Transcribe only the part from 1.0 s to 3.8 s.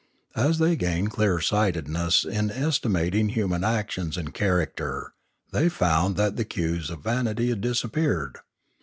clear sightedness in estimating human